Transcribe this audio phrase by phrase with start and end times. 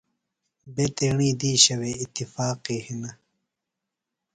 [0.73, 3.11] بےۡ تیݨی دِیشہ وے اتفاق کی ہِنہ۔